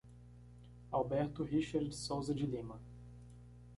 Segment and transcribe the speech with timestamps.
[0.91, 2.81] Alberto Richard Souza de Lima